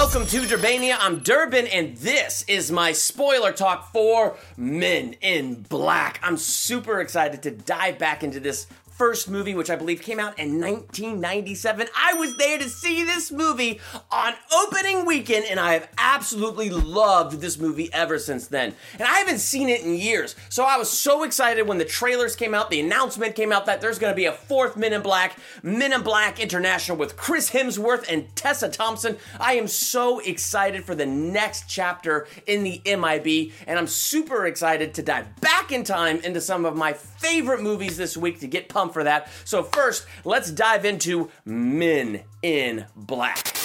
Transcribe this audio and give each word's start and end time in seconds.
Welcome 0.00 0.26
to 0.26 0.42
Durbania. 0.42 0.96
I'm 1.00 1.18
Durbin, 1.18 1.66
and 1.66 1.96
this 1.96 2.44
is 2.46 2.70
my 2.70 2.92
spoiler 2.92 3.50
talk 3.50 3.92
for 3.92 4.36
Men 4.56 5.14
in 5.20 5.62
Black. 5.62 6.20
I'm 6.22 6.36
super 6.36 7.00
excited 7.00 7.42
to 7.42 7.50
dive 7.50 7.98
back 7.98 8.22
into 8.22 8.38
this 8.38 8.68
first 8.98 9.30
movie, 9.30 9.54
which 9.54 9.70
I 9.70 9.76
believe 9.76 10.02
came 10.02 10.18
out 10.18 10.38
in 10.38 10.60
1997. 10.60 11.86
I 11.96 12.14
was 12.14 12.36
there 12.36 12.58
to 12.58 12.68
see 12.68 13.04
this 13.04 13.30
movie 13.30 13.80
on 14.10 14.34
opening 14.52 15.06
weekend, 15.06 15.46
and 15.48 15.60
I 15.60 15.74
have 15.74 15.88
absolutely 15.96 16.68
loved 16.68 17.40
this 17.40 17.58
movie 17.58 17.88
ever 17.92 18.18
since 18.18 18.48
then. 18.48 18.74
And 18.94 19.04
I 19.04 19.18
haven't 19.18 19.38
seen 19.38 19.68
it 19.68 19.82
in 19.82 19.94
years, 19.94 20.34
so 20.48 20.64
I 20.64 20.76
was 20.76 20.90
so 20.90 21.22
excited 21.22 21.68
when 21.68 21.78
the 21.78 21.84
trailers 21.84 22.34
came 22.34 22.54
out, 22.54 22.70
the 22.70 22.80
announcement 22.80 23.36
came 23.36 23.52
out 23.52 23.66
that 23.66 23.80
there's 23.80 24.00
going 24.00 24.12
to 24.12 24.16
be 24.16 24.26
a 24.26 24.32
fourth 24.32 24.76
Men 24.76 24.92
in 24.92 25.02
Black, 25.02 25.38
Men 25.62 25.92
in 25.92 26.02
Black 26.02 26.40
International 26.40 26.96
with 26.98 27.16
Chris 27.16 27.50
Hemsworth 27.50 28.10
and 28.10 28.34
Tessa 28.34 28.68
Thompson. 28.68 29.16
I 29.38 29.54
am 29.54 29.68
so 29.68 30.18
excited 30.18 30.84
for 30.84 30.96
the 30.96 31.06
next 31.06 31.68
chapter 31.68 32.26
in 32.46 32.64
the 32.64 32.82
MIB, 32.84 33.52
and 33.68 33.78
I'm 33.78 33.86
super 33.86 34.46
excited 34.46 34.94
to 34.94 35.02
dive 35.02 35.40
back 35.40 35.57
in 35.72 35.84
time 35.84 36.20
into 36.20 36.40
some 36.40 36.64
of 36.64 36.76
my 36.76 36.92
favorite 36.92 37.62
movies 37.62 37.96
this 37.96 38.16
week 38.16 38.40
to 38.40 38.46
get 38.46 38.68
pumped 38.68 38.94
for 38.94 39.04
that. 39.04 39.28
So, 39.44 39.62
first, 39.62 40.06
let's 40.24 40.50
dive 40.50 40.84
into 40.84 41.30
Men 41.44 42.22
in 42.42 42.86
Black. 42.96 43.56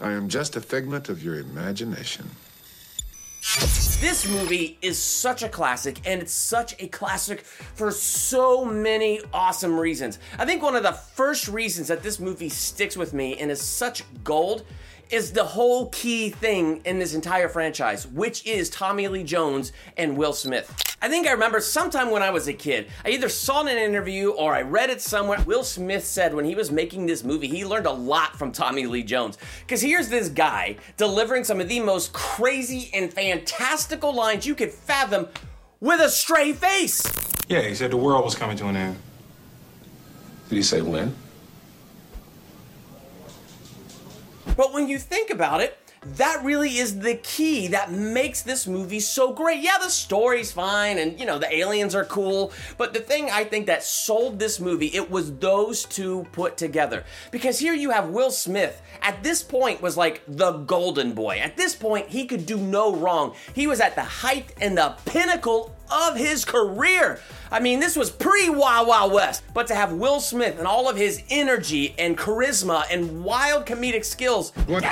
I 0.00 0.12
am 0.12 0.28
just 0.28 0.56
a 0.56 0.60
figment 0.60 1.08
of 1.08 1.22
your 1.22 1.38
imagination. 1.38 2.28
This 4.00 4.26
movie 4.28 4.78
is 4.82 5.02
such 5.02 5.42
a 5.42 5.48
classic, 5.48 6.00
and 6.04 6.22
it's 6.22 6.32
such 6.32 6.74
a 6.80 6.88
classic 6.88 7.42
for 7.42 7.90
so 7.90 8.64
many 8.64 9.20
awesome 9.32 9.78
reasons. 9.78 10.18
I 10.38 10.44
think 10.44 10.62
one 10.62 10.74
of 10.74 10.82
the 10.82 10.92
first 10.92 11.48
reasons 11.48 11.88
that 11.88 12.02
this 12.02 12.18
movie 12.18 12.48
sticks 12.48 12.96
with 12.96 13.12
me 13.12 13.36
and 13.38 13.50
is 13.50 13.60
such 13.60 14.04
gold 14.24 14.64
is 15.12 15.30
the 15.32 15.44
whole 15.44 15.90
key 15.90 16.30
thing 16.30 16.80
in 16.86 16.98
this 16.98 17.14
entire 17.14 17.48
franchise, 17.48 18.06
which 18.06 18.46
is 18.46 18.70
Tommy 18.70 19.08
Lee 19.08 19.22
Jones 19.22 19.70
and 19.98 20.16
Will 20.16 20.32
Smith. 20.32 20.74
I 21.02 21.08
think 21.08 21.26
I 21.26 21.32
remember 21.32 21.60
sometime 21.60 22.10
when 22.10 22.22
I 22.22 22.30
was 22.30 22.48
a 22.48 22.52
kid, 22.54 22.88
I 23.04 23.10
either 23.10 23.28
saw 23.28 23.60
in 23.60 23.68
an 23.68 23.76
interview 23.76 24.30
or 24.30 24.54
I 24.54 24.62
read 24.62 24.88
it 24.88 25.02
somewhere. 25.02 25.42
Will 25.42 25.64
Smith 25.64 26.06
said 26.06 26.34
when 26.34 26.46
he 26.46 26.54
was 26.54 26.70
making 26.70 27.04
this 27.04 27.24
movie, 27.24 27.48
he 27.48 27.66
learned 27.66 27.86
a 27.86 27.92
lot 27.92 28.38
from 28.38 28.52
Tommy 28.52 28.86
Lee 28.86 29.02
Jones. 29.02 29.36
Because 29.60 29.82
here's 29.82 30.08
this 30.08 30.30
guy 30.30 30.76
delivering 30.96 31.44
some 31.44 31.60
of 31.60 31.68
the 31.68 31.80
most 31.80 32.14
crazy 32.14 32.90
and 32.94 33.12
fantastical 33.12 34.14
lines 34.14 34.46
you 34.46 34.54
could 34.54 34.70
fathom 34.70 35.28
with 35.80 36.00
a 36.00 36.08
straight 36.08 36.56
face. 36.56 37.02
Yeah, 37.48 37.60
he 37.60 37.74
said 37.74 37.90
the 37.90 37.98
world 37.98 38.24
was 38.24 38.34
coming 38.34 38.56
to 38.56 38.66
an 38.68 38.76
end. 38.76 38.96
Did 40.48 40.56
he 40.56 40.62
say 40.62 40.80
when? 40.80 41.14
But 44.56 44.72
when 44.72 44.88
you 44.88 44.98
think 44.98 45.30
about 45.30 45.60
it, 45.60 45.78
that 46.04 46.42
really 46.42 46.78
is 46.78 46.98
the 46.98 47.14
key 47.14 47.68
that 47.68 47.92
makes 47.92 48.42
this 48.42 48.66
movie 48.66 48.98
so 48.98 49.32
great. 49.32 49.60
Yeah, 49.60 49.78
the 49.80 49.88
story's 49.88 50.50
fine 50.50 50.98
and 50.98 51.18
you 51.18 51.24
know, 51.24 51.38
the 51.38 51.54
aliens 51.54 51.94
are 51.94 52.04
cool, 52.04 52.52
but 52.76 52.92
the 52.92 53.00
thing 53.00 53.30
I 53.30 53.44
think 53.44 53.66
that 53.66 53.84
sold 53.84 54.38
this 54.38 54.58
movie, 54.58 54.88
it 54.88 55.10
was 55.10 55.36
those 55.36 55.84
two 55.84 56.26
put 56.32 56.56
together. 56.56 57.04
Because 57.30 57.60
here 57.60 57.74
you 57.74 57.90
have 57.90 58.08
Will 58.08 58.32
Smith, 58.32 58.82
at 59.00 59.22
this 59.22 59.42
point 59.42 59.80
was 59.80 59.96
like 59.96 60.22
the 60.26 60.52
golden 60.52 61.12
boy. 61.12 61.38
At 61.38 61.56
this 61.56 61.76
point, 61.76 62.08
he 62.08 62.26
could 62.26 62.46
do 62.46 62.56
no 62.56 62.94
wrong. 62.94 63.34
He 63.54 63.68
was 63.68 63.80
at 63.80 63.94
the 63.94 64.02
height 64.02 64.52
and 64.60 64.76
the 64.76 64.96
pinnacle 65.04 65.74
of 65.92 66.16
his 66.16 66.44
career. 66.44 67.20
I 67.50 67.60
mean, 67.60 67.80
this 67.80 67.96
was 67.96 68.10
pre 68.10 68.48
Wild 68.48 68.88
Wild 68.88 69.12
West. 69.12 69.42
But 69.52 69.66
to 69.68 69.74
have 69.74 69.92
Will 69.92 70.20
Smith 70.20 70.58
and 70.58 70.66
all 70.66 70.88
of 70.88 70.96
his 70.96 71.22
energy 71.30 71.94
and 71.98 72.16
charisma 72.16 72.84
and 72.90 73.24
wild 73.24 73.66
comedic 73.66 74.04
skills. 74.04 74.52
What? 74.66 74.82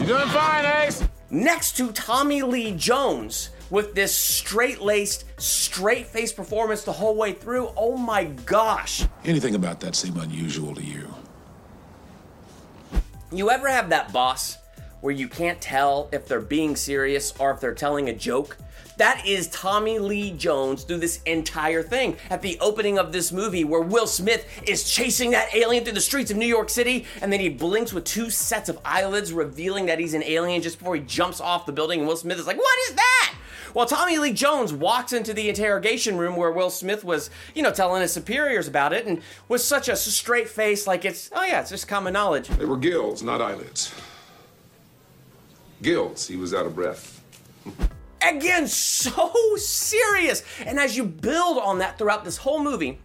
You 0.00 0.06
doing 0.06 0.28
fine, 0.28 0.64
Ace? 0.64 1.04
Next 1.30 1.76
to 1.76 1.92
Tommy 1.92 2.42
Lee 2.42 2.72
Jones 2.72 3.50
with 3.70 3.94
this 3.94 4.14
straight 4.14 4.80
laced, 4.80 5.24
straight 5.38 6.06
faced 6.06 6.36
performance 6.36 6.84
the 6.84 6.92
whole 6.92 7.16
way 7.16 7.32
through. 7.32 7.70
Oh 7.76 7.96
my 7.96 8.24
gosh. 8.24 9.06
Anything 9.24 9.54
about 9.54 9.80
that 9.80 9.94
seem 9.94 10.16
unusual 10.16 10.74
to 10.74 10.82
you? 10.82 11.14
You 13.30 13.50
ever 13.50 13.68
have 13.68 13.90
that 13.90 14.10
boss 14.10 14.56
where 15.00 15.14
you 15.14 15.28
can't 15.28 15.60
tell 15.60 16.08
if 16.12 16.26
they're 16.26 16.40
being 16.40 16.76
serious 16.76 17.32
or 17.38 17.50
if 17.50 17.60
they're 17.60 17.74
telling 17.74 18.08
a 18.08 18.14
joke? 18.14 18.56
That 18.98 19.24
is 19.24 19.46
Tommy 19.50 20.00
Lee 20.00 20.32
Jones 20.32 20.82
through 20.82 20.98
this 20.98 21.22
entire 21.22 21.84
thing. 21.84 22.16
At 22.30 22.42
the 22.42 22.58
opening 22.60 22.98
of 22.98 23.12
this 23.12 23.30
movie, 23.30 23.62
where 23.62 23.80
Will 23.80 24.08
Smith 24.08 24.44
is 24.66 24.90
chasing 24.90 25.30
that 25.30 25.54
alien 25.54 25.84
through 25.84 25.92
the 25.92 26.00
streets 26.00 26.32
of 26.32 26.36
New 26.36 26.46
York 26.46 26.68
City, 26.68 27.06
and 27.22 27.32
then 27.32 27.38
he 27.38 27.48
blinks 27.48 27.92
with 27.92 28.02
two 28.02 28.28
sets 28.28 28.68
of 28.68 28.80
eyelids, 28.84 29.32
revealing 29.32 29.86
that 29.86 30.00
he's 30.00 30.14
an 30.14 30.24
alien 30.24 30.62
just 30.62 30.80
before 30.80 30.96
he 30.96 31.00
jumps 31.02 31.40
off 31.40 31.64
the 31.64 31.72
building, 31.72 32.00
and 32.00 32.08
Will 32.08 32.16
Smith 32.16 32.40
is 32.40 32.46
like, 32.48 32.58
What 32.58 32.78
is 32.88 32.96
that? 32.96 33.34
Well, 33.72 33.86
Tommy 33.86 34.18
Lee 34.18 34.32
Jones 34.32 34.72
walks 34.72 35.12
into 35.12 35.32
the 35.32 35.48
interrogation 35.48 36.16
room 36.16 36.34
where 36.34 36.50
Will 36.50 36.70
Smith 36.70 37.04
was, 37.04 37.30
you 37.54 37.62
know, 37.62 37.70
telling 37.70 38.02
his 38.02 38.12
superiors 38.12 38.66
about 38.66 38.92
it, 38.92 39.06
and 39.06 39.22
with 39.46 39.60
such 39.60 39.88
a 39.88 39.94
straight 39.94 40.48
face, 40.48 40.88
like 40.88 41.04
it's, 41.04 41.30
oh 41.32 41.44
yeah, 41.44 41.60
it's 41.60 41.70
just 41.70 41.86
common 41.86 42.12
knowledge. 42.14 42.48
They 42.48 42.64
were 42.64 42.76
gills, 42.76 43.22
not 43.22 43.40
eyelids. 43.40 43.94
Gills. 45.82 46.26
He 46.26 46.36
was 46.36 46.54
out 46.54 46.66
of 46.66 46.74
breath. 46.74 47.22
Again, 48.22 48.66
so 48.66 49.32
serious. 49.56 50.42
And 50.64 50.78
as 50.78 50.96
you 50.96 51.04
build 51.04 51.58
on 51.58 51.78
that 51.78 51.98
throughout 51.98 52.24
this 52.24 52.36
whole 52.36 52.62
movie 52.62 53.00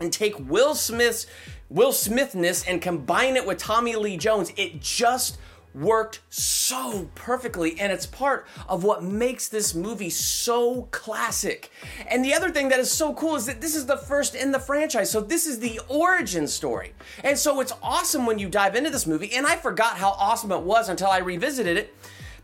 and 0.00 0.12
take 0.12 0.38
Will 0.48 0.74
Smith's 0.74 1.26
Will 1.70 1.92
Smithness 1.92 2.64
and 2.68 2.80
combine 2.80 3.36
it 3.36 3.46
with 3.46 3.58
Tommy 3.58 3.96
Lee 3.96 4.16
Jones, 4.16 4.52
it 4.56 4.80
just 4.80 5.38
worked 5.74 6.20
so 6.30 7.10
perfectly 7.14 7.78
and 7.80 7.92
it's 7.92 8.06
part 8.06 8.46
of 8.68 8.84
what 8.84 9.02
makes 9.02 9.48
this 9.48 9.74
movie 9.74 10.10
so 10.10 10.82
classic. 10.90 11.70
And 12.08 12.24
the 12.24 12.34
other 12.34 12.50
thing 12.50 12.68
that 12.68 12.78
is 12.78 12.90
so 12.90 13.12
cool 13.14 13.36
is 13.36 13.46
that 13.46 13.60
this 13.60 13.74
is 13.74 13.86
the 13.86 13.96
first 13.96 14.34
in 14.34 14.52
the 14.52 14.60
franchise. 14.60 15.10
So 15.10 15.20
this 15.20 15.46
is 15.46 15.58
the 15.58 15.80
origin 15.88 16.46
story. 16.46 16.94
And 17.22 17.38
so 17.38 17.60
it's 17.60 17.72
awesome 17.82 18.26
when 18.26 18.38
you 18.38 18.48
dive 18.48 18.76
into 18.76 18.90
this 18.90 19.06
movie 19.06 19.34
and 19.34 19.46
I 19.46 19.56
forgot 19.56 19.98
how 19.98 20.10
awesome 20.10 20.52
it 20.52 20.62
was 20.62 20.88
until 20.88 21.08
I 21.08 21.18
revisited 21.18 21.76
it 21.76 21.94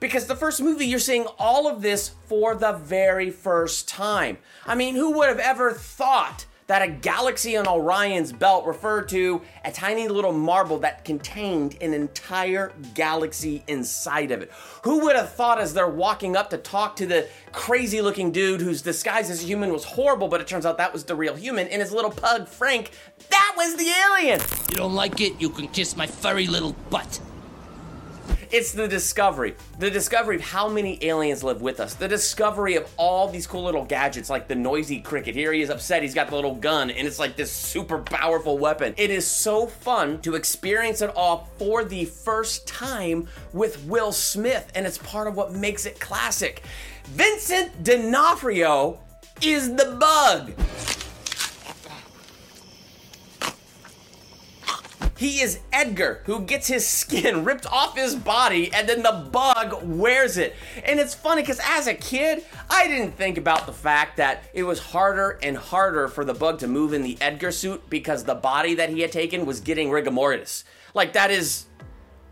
because 0.01 0.27
the 0.27 0.35
first 0.37 0.61
movie 0.63 0.87
you're 0.87 0.99
seeing 0.99 1.27
all 1.39 1.69
of 1.69 1.83
this 1.83 2.13
for 2.27 2.55
the 2.55 2.73
very 2.73 3.31
first 3.31 3.87
time. 3.87 4.39
I 4.67 4.75
mean, 4.75 4.95
who 4.97 5.13
would 5.13 5.29
have 5.29 5.39
ever 5.39 5.73
thought 5.73 6.47
that 6.71 6.83
a 6.83 6.89
galaxy 6.89 7.57
on 7.57 7.67
Orion's 7.67 8.33
belt 8.33 8.65
referred 8.65 9.09
to 9.09 9.43
a 9.65 9.73
tiny 9.73 10.07
little 10.07 10.31
marble 10.33 10.79
that 10.79 11.05
contained 11.05 11.77
an 11.81 11.93
entire 11.93 12.71
galaxy 12.95 13.65
inside 13.67 14.31
of 14.31 14.41
it? 14.41 14.53
Who 14.85 15.01
would 15.01 15.17
have 15.17 15.33
thought 15.33 15.61
as 15.61 15.75
they're 15.75 15.89
walking 15.89 16.37
up 16.37 16.49
to 16.51 16.59
talk 16.59 16.95
to 16.97 17.07
the 17.07 17.27
crazy 17.51 18.01
looking 18.01 18.31
dude 18.31 18.61
who's 18.61 18.83
disguised 18.83 19.33
as 19.33 19.43
a 19.43 19.47
human 19.47 19.73
was 19.73 19.83
horrible, 19.83 20.29
but 20.29 20.41
it 20.41 20.47
turns 20.47 20.65
out 20.65 20.79
that 20.79 20.93
was 20.93 21.03
the 21.03 21.17
real 21.17 21.35
human, 21.35 21.67
and 21.67 21.83
his 21.83 21.91
little 21.91 22.13
pug 22.13 22.47
Frank, 22.47 22.93
that 23.31 23.55
was 23.57 23.75
the 23.75 23.89
alien! 23.89 24.41
You 24.71 24.77
don't 24.77 24.95
like 24.95 25.21
it? 25.21 25.41
You 25.41 25.51
can 25.51 25.67
kiss 25.67 25.97
my 25.97 26.07
furry 26.07 26.47
little 26.47 26.77
butt. 26.89 27.19
It's 28.53 28.73
the 28.73 28.89
discovery. 28.89 29.55
The 29.79 29.93
discovery 29.93 30.35
of 30.35 30.43
how 30.43 30.69
many 30.69 30.99
aliens 31.03 31.45
live 31.45 31.63
with 31.63 31.79
us. 31.79 31.95
The 31.95 32.09
discovery 32.09 32.75
of 32.75 32.91
all 32.97 33.29
these 33.29 33.47
cool 33.47 33.63
little 33.63 33.85
gadgets 33.85 34.29
like 34.29 34.49
the 34.49 34.57
noisy 34.57 35.01
cricket. 35.01 35.37
Here 35.37 35.53
he 35.53 35.63
is 35.63 35.71
upset, 35.71 36.03
he's 36.03 36.15
got 36.15 36.31
the 36.31 36.35
little 36.35 36.57
gun, 36.57 36.91
and 36.91 37.07
it's 37.07 37.21
like 37.21 37.37
this 37.37 37.53
super 37.53 37.99
powerful 37.99 38.59
weapon. 38.59 38.93
It 38.97 39.11
is 39.11 39.25
so 39.25 39.69
fun 39.69 40.21
to 40.23 40.35
experience 40.35 41.01
it 41.01 41.13
all 41.15 41.49
for 41.59 41.85
the 41.85 42.07
first 42.07 42.67
time 42.67 43.29
with 43.53 43.85
Will 43.85 44.11
Smith, 44.11 44.73
and 44.75 44.85
it's 44.85 44.99
part 44.99 45.29
of 45.29 45.37
what 45.37 45.53
makes 45.53 45.87
it 45.87 46.01
classic. 46.01 46.65
Vincent 47.05 47.85
D'Onofrio 47.85 48.99
is 49.41 49.77
the 49.77 49.97
bug. 50.01 51.00
He 55.21 55.43
is 55.43 55.61
Edgar, 55.71 56.23
who 56.25 56.41
gets 56.41 56.67
his 56.67 56.87
skin 56.89 57.45
ripped 57.45 57.67
off 57.67 57.95
his 57.95 58.15
body 58.15 58.73
and 58.73 58.89
then 58.89 59.03
the 59.03 59.29
bug 59.31 59.83
wears 59.83 60.39
it. 60.39 60.57
And 60.83 60.99
it's 60.99 61.13
funny 61.13 61.43
because 61.43 61.61
as 61.63 61.87
a 61.87 61.93
kid, 61.93 62.43
I 62.71 62.89
didn't 62.89 63.19
think 63.19 63.37
about 63.37 63.67
the 63.67 63.73
fact 63.75 64.17
that 64.17 64.45
it 64.55 64.63
was 64.63 64.79
harder 64.79 65.39
and 65.43 65.59
harder 65.59 66.09
for 66.09 66.25
the 66.25 66.33
bug 66.33 66.61
to 66.61 66.67
move 66.67 66.95
in 66.95 67.03
the 67.03 67.19
Edgar 67.21 67.53
suit 67.53 67.91
because 67.91 68.25
the 68.25 68.35
body 68.35 68.77
that 68.77 68.89
he 68.89 69.03
had 69.03 69.13
taken 69.13 69.45
was 69.45 69.61
getting 69.61 69.91
rigor 69.91 70.11
mortis. 70.11 70.65
Like, 70.95 71.13
that 71.13 71.31
is 71.31 71.67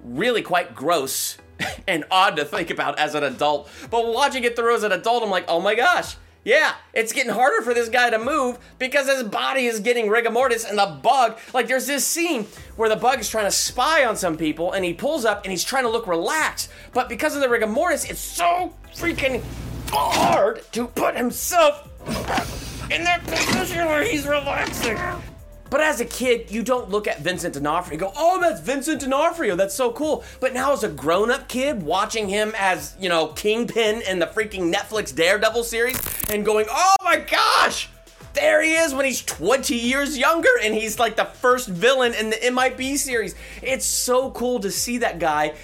really 0.02 0.40
quite 0.40 0.74
gross 0.74 1.36
and 1.86 2.06
odd 2.10 2.36
to 2.36 2.46
think 2.46 2.70
about 2.70 2.98
as 2.98 3.14
an 3.14 3.22
adult. 3.22 3.68
But 3.90 4.14
watching 4.14 4.44
it 4.44 4.56
through 4.56 4.76
as 4.76 4.82
an 4.82 4.92
adult, 4.92 5.22
I'm 5.22 5.28
like, 5.28 5.44
oh 5.46 5.60
my 5.60 5.74
gosh. 5.74 6.16
Yeah, 6.48 6.72
it's 6.94 7.12
getting 7.12 7.30
harder 7.30 7.60
for 7.60 7.74
this 7.74 7.90
guy 7.90 8.08
to 8.08 8.18
move 8.18 8.58
because 8.78 9.06
his 9.06 9.22
body 9.22 9.66
is 9.66 9.80
getting 9.80 10.08
rigor 10.08 10.30
mortis 10.30 10.64
and 10.64 10.78
the 10.78 10.98
bug. 11.02 11.36
Like, 11.52 11.68
there's 11.68 11.86
this 11.86 12.06
scene 12.06 12.46
where 12.76 12.88
the 12.88 12.96
bug 12.96 13.20
is 13.20 13.28
trying 13.28 13.44
to 13.44 13.50
spy 13.50 14.06
on 14.06 14.16
some 14.16 14.38
people 14.38 14.72
and 14.72 14.82
he 14.82 14.94
pulls 14.94 15.26
up 15.26 15.44
and 15.44 15.50
he's 15.50 15.62
trying 15.62 15.82
to 15.82 15.90
look 15.90 16.06
relaxed. 16.06 16.70
But 16.94 17.10
because 17.10 17.34
of 17.34 17.42
the 17.42 17.50
rigor 17.50 17.66
mortis, 17.66 18.08
it's 18.08 18.18
so 18.18 18.72
freaking 18.94 19.44
hard 19.90 20.62
to 20.72 20.86
put 20.86 21.18
himself 21.18 21.86
in 22.90 23.04
that 23.04 23.20
position 23.26 23.84
where 23.84 24.02
he's 24.02 24.26
relaxing. 24.26 24.96
But 25.70 25.80
as 25.80 26.00
a 26.00 26.04
kid, 26.04 26.50
you 26.50 26.62
don't 26.62 26.88
look 26.88 27.06
at 27.06 27.20
Vincent 27.20 27.54
D'Onofrio 27.54 27.92
and 27.92 28.00
go, 28.00 28.12
"Oh, 28.16 28.40
that's 28.40 28.60
Vincent 28.60 29.00
D'Onofrio. 29.00 29.56
That's 29.56 29.74
so 29.74 29.92
cool." 29.92 30.24
But 30.40 30.54
now, 30.54 30.72
as 30.72 30.82
a 30.82 30.88
grown-up 30.88 31.48
kid, 31.48 31.82
watching 31.82 32.28
him 32.28 32.54
as 32.56 32.94
you 32.98 33.08
know 33.08 33.28
Kingpin 33.28 34.02
in 34.02 34.18
the 34.18 34.26
freaking 34.26 34.72
Netflix 34.72 35.14
Daredevil 35.14 35.64
series, 35.64 35.98
and 36.30 36.44
going, 36.44 36.66
"Oh 36.70 36.96
my 37.02 37.16
gosh!" 37.16 37.88
There 38.34 38.62
he 38.62 38.74
is 38.74 38.94
when 38.94 39.04
he's 39.04 39.22
20 39.22 39.74
years 39.74 40.16
younger 40.16 40.50
and 40.62 40.72
he's 40.72 40.98
like 40.98 41.16
the 41.16 41.24
first 41.24 41.66
villain 41.66 42.14
in 42.14 42.30
the 42.30 42.36
MIB 42.44 42.96
series. 42.96 43.34
It's 43.62 43.86
so 43.86 44.30
cool 44.30 44.60
to 44.60 44.70
see 44.70 44.98
that 44.98 45.18
guy 45.18 45.54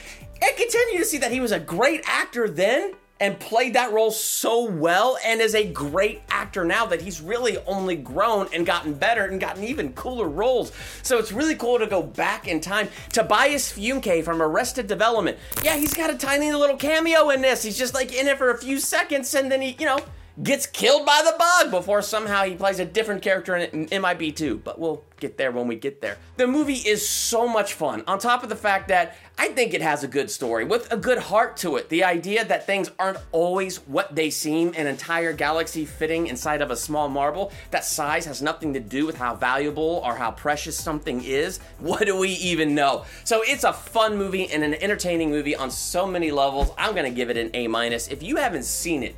and 0.42 0.56
continue 0.56 0.98
to 0.98 1.04
see 1.04 1.18
that 1.18 1.30
he 1.30 1.40
was 1.40 1.52
a 1.52 1.60
great 1.60 2.02
actor 2.06 2.48
then 2.48 2.94
and 3.24 3.40
played 3.40 3.72
that 3.72 3.90
role 3.90 4.10
so 4.10 4.64
well 4.64 5.16
and 5.24 5.40
is 5.40 5.54
a 5.54 5.66
great 5.66 6.20
actor 6.28 6.62
now 6.62 6.84
that 6.84 7.00
he's 7.00 7.22
really 7.22 7.56
only 7.66 7.96
grown 7.96 8.46
and 8.52 8.66
gotten 8.66 8.92
better 8.92 9.24
and 9.24 9.40
gotten 9.40 9.64
even 9.64 9.94
cooler 9.94 10.28
roles. 10.28 10.72
So 11.02 11.16
it's 11.16 11.32
really 11.32 11.54
cool 11.54 11.78
to 11.78 11.86
go 11.86 12.02
back 12.02 12.46
in 12.46 12.60
time. 12.60 12.90
Tobias 13.14 13.72
Funke 13.72 14.22
from 14.22 14.42
Arrested 14.42 14.88
Development. 14.88 15.38
Yeah, 15.62 15.76
he's 15.76 15.94
got 15.94 16.10
a 16.10 16.18
tiny 16.18 16.52
little 16.52 16.76
cameo 16.76 17.30
in 17.30 17.40
this. 17.40 17.62
He's 17.62 17.78
just 17.78 17.94
like 17.94 18.14
in 18.14 18.28
it 18.28 18.36
for 18.36 18.50
a 18.50 18.58
few 18.58 18.78
seconds 18.78 19.34
and 19.34 19.50
then 19.50 19.62
he, 19.62 19.74
you 19.78 19.86
know, 19.86 20.00
gets 20.42 20.66
killed 20.66 21.06
by 21.06 21.22
the 21.24 21.36
bug 21.38 21.70
before 21.70 22.02
somehow 22.02 22.44
he 22.44 22.54
plays 22.54 22.80
a 22.80 22.84
different 22.84 23.22
character 23.22 23.56
in 23.56 23.86
MIB2. 23.86 24.64
But 24.64 24.78
we'll 24.78 25.04
get 25.20 25.38
there 25.38 25.52
when 25.52 25.68
we 25.68 25.76
get 25.76 26.00
there. 26.00 26.18
The 26.36 26.46
movie 26.46 26.74
is 26.74 27.08
so 27.08 27.46
much 27.46 27.74
fun, 27.74 28.02
on 28.06 28.18
top 28.18 28.42
of 28.42 28.48
the 28.48 28.56
fact 28.56 28.88
that 28.88 29.16
I 29.38 29.48
think 29.48 29.72
it 29.72 29.80
has 29.80 30.02
a 30.04 30.08
good 30.08 30.30
story 30.30 30.64
with 30.64 30.92
a 30.92 30.96
good 30.96 31.18
heart 31.18 31.56
to 31.58 31.76
it. 31.76 31.88
The 31.88 32.04
idea 32.04 32.44
that 32.44 32.66
things 32.66 32.90
aren't 32.98 33.18
always 33.32 33.78
what 33.86 34.14
they 34.14 34.30
seem, 34.30 34.74
an 34.76 34.86
entire 34.86 35.32
galaxy 35.32 35.84
fitting 35.84 36.26
inside 36.26 36.62
of 36.62 36.70
a 36.70 36.76
small 36.76 37.08
marble, 37.08 37.52
that 37.70 37.84
size 37.84 38.26
has 38.26 38.42
nothing 38.42 38.74
to 38.74 38.80
do 38.80 39.06
with 39.06 39.16
how 39.16 39.34
valuable 39.36 40.02
or 40.04 40.14
how 40.16 40.32
precious 40.32 40.76
something 40.76 41.22
is. 41.22 41.60
What 41.84 42.06
do 42.06 42.16
we 42.16 42.30
even 42.30 42.74
know? 42.74 43.04
So 43.24 43.42
it's 43.44 43.62
a 43.62 43.72
fun 43.72 44.16
movie 44.16 44.48
and 44.50 44.64
an 44.64 44.74
entertaining 44.74 45.30
movie 45.30 45.54
on 45.54 45.70
so 45.70 46.06
many 46.06 46.30
levels. 46.30 46.70
I'm 46.78 46.94
gonna 46.94 47.10
give 47.10 47.30
it 47.30 47.36
an 47.36 47.50
A 47.54 47.68
minus. 47.68 48.08
If 48.08 48.22
you 48.22 48.36
haven't 48.36 48.64
seen 48.64 49.02
it, 49.02 49.14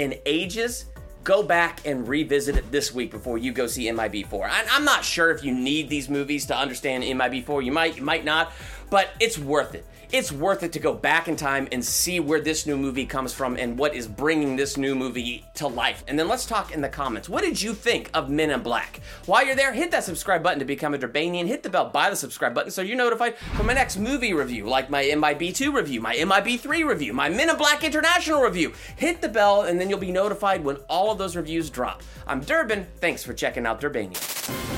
in 0.00 0.14
ages, 0.24 0.86
go 1.24 1.42
back 1.42 1.86
and 1.86 2.08
revisit 2.08 2.56
it 2.56 2.72
this 2.72 2.94
week 2.94 3.10
before 3.10 3.36
you 3.36 3.52
go 3.52 3.66
see 3.66 3.86
MIB4. 3.86 4.48
I, 4.48 4.64
I'm 4.70 4.84
not 4.84 5.04
sure 5.04 5.30
if 5.30 5.44
you 5.44 5.54
need 5.54 5.90
these 5.90 6.08
movies 6.08 6.46
to 6.46 6.56
understand 6.56 7.04
MIB4. 7.04 7.62
You 7.62 7.70
might, 7.70 7.96
you 7.96 8.02
might 8.02 8.24
not, 8.24 8.52
but 8.88 9.10
it's 9.20 9.38
worth 9.38 9.74
it 9.74 9.84
it's 10.12 10.32
worth 10.32 10.62
it 10.62 10.72
to 10.72 10.78
go 10.78 10.92
back 10.92 11.28
in 11.28 11.36
time 11.36 11.68
and 11.72 11.84
see 11.84 12.20
where 12.20 12.40
this 12.40 12.66
new 12.66 12.76
movie 12.76 13.06
comes 13.06 13.32
from 13.32 13.56
and 13.56 13.78
what 13.78 13.94
is 13.94 14.08
bringing 14.08 14.56
this 14.56 14.76
new 14.76 14.94
movie 14.94 15.44
to 15.54 15.66
life. 15.66 16.02
And 16.08 16.18
then 16.18 16.28
let's 16.28 16.46
talk 16.46 16.72
in 16.72 16.80
the 16.80 16.88
comments. 16.88 17.28
What 17.28 17.44
did 17.44 17.60
you 17.60 17.74
think 17.74 18.10
of 18.14 18.28
Men 18.28 18.50
in 18.50 18.62
Black? 18.62 19.00
While 19.26 19.46
you're 19.46 19.54
there, 19.54 19.72
hit 19.72 19.90
that 19.92 20.04
subscribe 20.04 20.42
button 20.42 20.58
to 20.58 20.64
become 20.64 20.94
a 20.94 20.98
Durbanian. 20.98 21.46
Hit 21.46 21.62
the 21.62 21.70
bell 21.70 21.90
by 21.90 22.10
the 22.10 22.16
subscribe 22.16 22.54
button 22.54 22.70
so 22.70 22.82
you're 22.82 22.96
notified 22.96 23.36
for 23.36 23.62
my 23.62 23.72
next 23.72 23.96
movie 23.96 24.32
review, 24.32 24.66
like 24.66 24.90
my 24.90 25.04
MIB2 25.04 25.72
review, 25.72 26.00
my 26.00 26.16
MIB3 26.16 26.86
review, 26.86 27.12
my 27.12 27.28
Men 27.28 27.50
in 27.50 27.56
Black 27.56 27.84
International 27.84 28.42
review. 28.42 28.72
Hit 28.96 29.20
the 29.20 29.28
bell 29.28 29.62
and 29.62 29.80
then 29.80 29.88
you'll 29.88 29.98
be 29.98 30.12
notified 30.12 30.64
when 30.64 30.76
all 30.88 31.10
of 31.10 31.18
those 31.18 31.36
reviews 31.36 31.70
drop. 31.70 32.02
I'm 32.26 32.40
Durbin. 32.40 32.86
Thanks 32.96 33.22
for 33.22 33.32
checking 33.32 33.66
out 33.66 33.80
Durbanian. 33.80 34.69